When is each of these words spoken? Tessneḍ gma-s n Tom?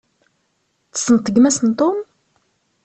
Tessneḍ 0.91 1.25
gma-s 1.35 1.57
n 1.67 1.71
Tom? 1.79 1.97